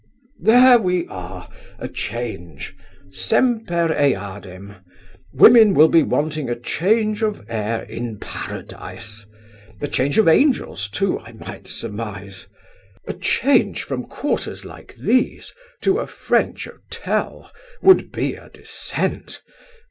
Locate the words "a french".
15.99-16.63